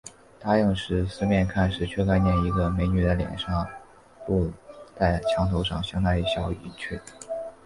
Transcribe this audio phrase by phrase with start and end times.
[0.39, 3.37] 答应着，四面看时，却见一个美女的脸
[4.27, 4.51] 露
[4.97, 7.01] 在墙头上，向他一笑，隐去了